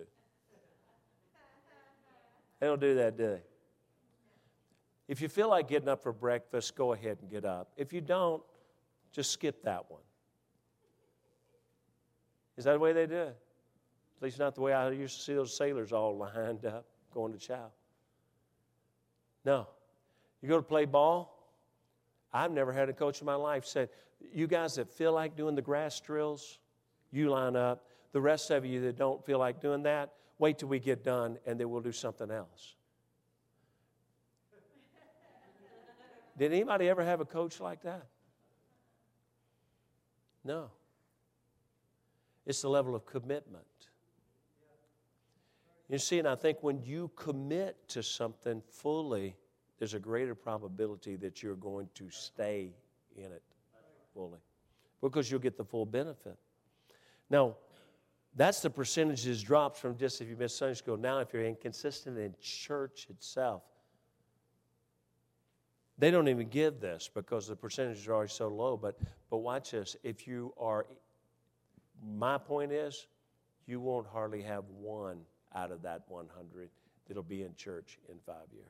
[2.60, 3.42] They don't do that, do they?
[5.08, 7.70] If you feel like getting up for breakfast, go ahead and get up.
[7.76, 8.42] If you don't,
[9.12, 10.00] just skip that one.
[12.56, 13.36] Is that the way they do it?
[14.18, 17.32] At least not the way I used to see those sailors all lined up going
[17.32, 17.70] to chow.
[19.44, 19.68] No.
[20.42, 21.36] You go to play ball,
[22.32, 23.88] I've never had a coach in my life say,
[24.32, 26.58] you guys that feel like doing the grass drills,
[27.10, 27.86] you line up.
[28.12, 31.38] The rest of you that don't feel like doing that, wait till we get done
[31.46, 32.74] and then we'll do something else.
[36.38, 38.06] Did anybody ever have a coach like that?
[40.44, 40.70] No.
[42.46, 43.64] It's the level of commitment.
[45.88, 49.36] You see, and I think when you commit to something fully,
[49.78, 52.72] there's a greater probability that you're going to stay
[53.16, 53.42] in it
[54.16, 54.40] fully
[55.02, 56.36] because you'll get the full benefit.
[57.28, 57.56] Now,
[58.34, 60.96] that's the percentages drops from just if you miss Sunday school.
[60.96, 63.62] Now, if you're inconsistent in church itself,
[65.98, 68.76] they don't even give this because the percentages are already so low.
[68.76, 68.98] But,
[69.30, 69.96] but watch this.
[70.02, 70.86] If you are,
[72.04, 73.06] my point is,
[73.66, 75.20] you won't hardly have one
[75.54, 76.68] out of that 100
[77.08, 78.66] that'll be in church in five years.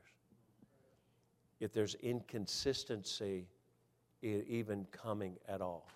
[1.59, 3.47] If there's inconsistency,
[4.23, 5.89] even coming at all.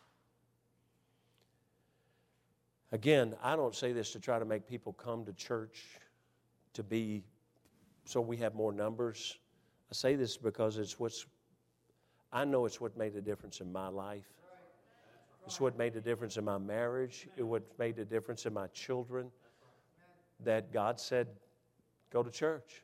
[2.92, 5.84] Again, I don't say this to try to make people come to church
[6.72, 7.22] to be
[8.04, 9.38] so we have more numbers.
[9.90, 11.26] I say this because it's what's,
[12.32, 14.28] I know it's what made a difference in my life.
[15.46, 17.28] It's what made a difference in my marriage.
[17.36, 19.30] It what made a difference in my children.
[20.44, 21.28] That God said,
[22.12, 22.82] go to church.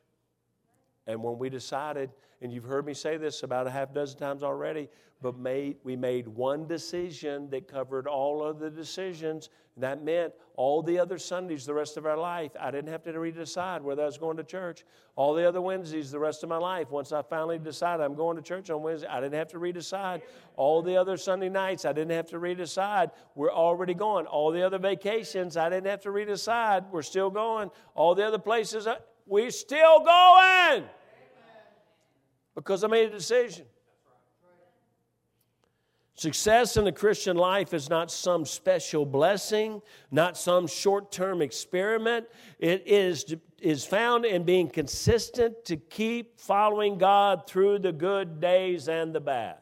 [1.07, 4.43] And when we decided, and you've heard me say this about a half dozen times
[4.43, 4.89] already,
[5.21, 9.49] but made, we made one decision that covered all of the decisions.
[9.77, 13.13] That meant all the other Sundays the rest of our life, I didn't have to
[13.13, 14.83] redecide whether I was going to church.
[15.15, 18.35] All the other Wednesdays the rest of my life, once I finally decided I'm going
[18.35, 20.21] to church on Wednesday, I didn't have to redecide.
[20.55, 23.11] All the other Sunday nights, I didn't have to redecide.
[23.33, 24.27] We're already going.
[24.27, 26.89] All the other vacations, I didn't have to redecide.
[26.91, 27.71] We're still going.
[27.95, 30.85] All the other places, uh, we're still going
[32.57, 33.67] because I made a decision.
[36.15, 42.25] Success in the Christian life is not some special blessing, not some short term experiment.
[42.57, 48.89] It is, is found in being consistent to keep following God through the good days
[48.89, 49.57] and the bad.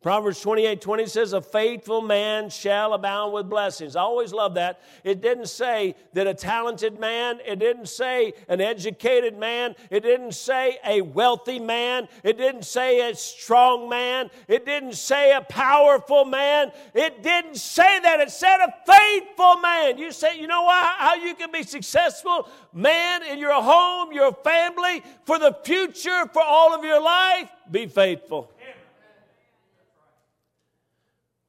[0.00, 3.96] Proverbs 28 20 says, A faithful man shall abound with blessings.
[3.96, 4.80] I always love that.
[5.02, 10.32] It didn't say that a talented man, it didn't say an educated man, it didn't
[10.32, 16.24] say a wealthy man, it didn't say a strong man, it didn't say a powerful
[16.24, 18.20] man, it didn't say that.
[18.20, 19.98] It said a faithful man.
[19.98, 20.94] You say, you know why?
[20.96, 26.42] How you can be successful man in your home, your family, for the future, for
[26.42, 27.50] all of your life?
[27.70, 28.52] Be faithful.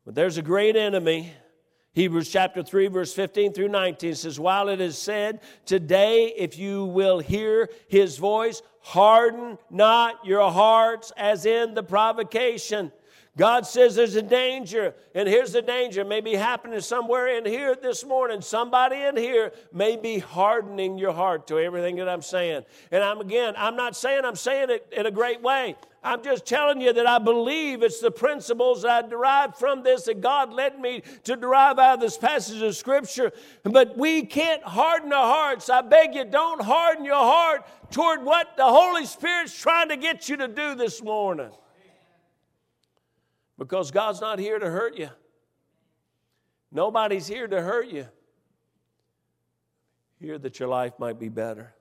[0.10, 1.32] But there's a great enemy.
[1.94, 6.86] Hebrews chapter 3, verse 15 through 19 says, While it is said, Today, if you
[6.86, 12.92] will hear his voice, harden not your hearts as in the provocation.
[13.38, 16.04] God says there's a danger, and here's the danger.
[16.04, 18.42] May be happening somewhere in here this morning.
[18.42, 22.64] Somebody in here may be hardening your heart to everything that I'm saying.
[22.90, 25.76] And I'm again, I'm not saying I'm saying it in a great way.
[26.02, 30.22] I'm just telling you that I believe it's the principles I derived from this that
[30.22, 33.34] God led me to derive out of this passage of Scripture.
[33.64, 35.70] But we can't harden our hearts.
[35.70, 40.30] I beg you, don't harden your heart toward what the Holy Spirit's trying to get
[40.30, 41.52] you to do this morning.
[43.58, 45.10] Because God's not here to hurt you.
[46.72, 48.08] Nobody's here to hurt you.
[50.22, 51.74] Here that your life might be better.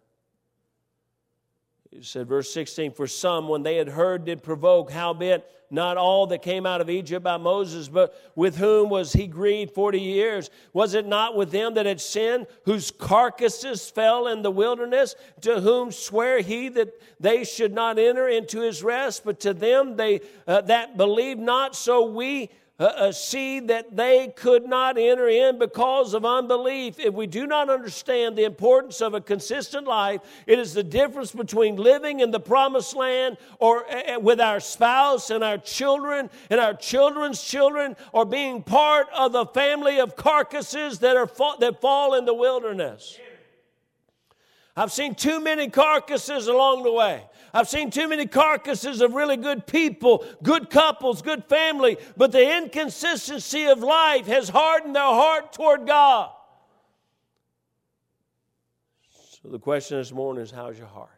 [1.98, 6.28] He said, verse 16, For some, when they had heard, did provoke, howbeit not all
[6.28, 10.48] that came out of Egypt by Moses, but with whom was he grieved forty years?
[10.72, 15.60] Was it not with them that had sinned, whose carcasses fell in the wilderness, to
[15.60, 20.20] whom sware he that they should not enter into his rest, but to them they
[20.46, 22.48] uh, that believed not, so we
[22.78, 27.00] a seed that they could not enter in because of unbelief.
[27.00, 31.32] If we do not understand the importance of a consistent life, it is the difference
[31.32, 36.60] between living in the promised land or uh, with our spouse and our children and
[36.60, 42.14] our children's children or being part of the family of carcasses that, are that fall
[42.14, 43.18] in the wilderness.
[44.78, 47.24] I've seen too many carcasses along the way.
[47.52, 52.58] I've seen too many carcasses of really good people, good couples, good family, but the
[52.58, 56.30] inconsistency of life has hardened their heart toward God.
[59.42, 61.10] So the question this morning is how's your heart?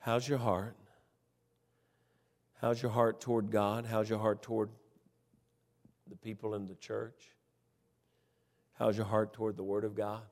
[0.00, 0.74] How's your heart?
[2.60, 3.86] How's your heart toward God?
[3.86, 4.70] How's your heart toward
[6.10, 7.30] the people in the church?
[8.72, 10.22] How's your heart toward the Word of God?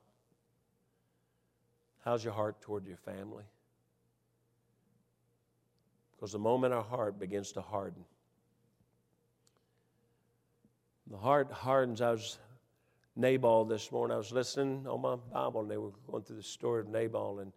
[2.06, 3.42] How's your heart toward your family?
[6.14, 8.04] Because the moment our heart begins to harden,
[11.10, 12.00] the heart hardens.
[12.00, 12.38] I was
[13.16, 14.14] Nabal this morning.
[14.14, 17.40] I was listening on my Bible, and they were going through the story of Nabal,
[17.40, 17.52] and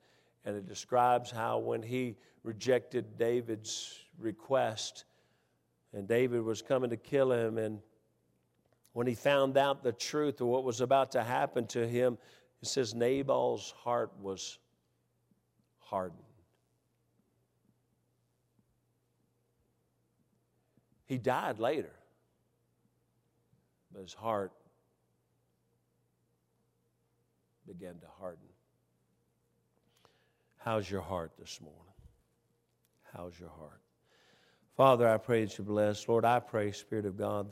[0.45, 5.05] And it describes how when he rejected David's request,
[5.93, 7.81] and David was coming to kill him, and
[8.93, 12.17] when he found out the truth of what was about to happen to him,
[12.61, 14.59] it says Nabal's heart was
[15.79, 16.23] hardened.
[21.05, 21.91] He died later,
[23.91, 24.51] but his heart
[27.65, 28.45] began to harden.
[30.57, 31.79] How's your heart this morning?
[33.15, 33.81] How's your heart?
[34.75, 36.07] Father, I pray that you bless.
[36.07, 37.47] Lord, I pray, Spirit of God,